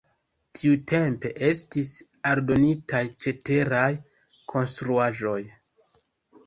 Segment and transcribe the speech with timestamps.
[0.59, 1.91] Tiutempe estis
[2.31, 3.87] aldonitaj ceteraj
[4.55, 5.41] konstruaĵoj.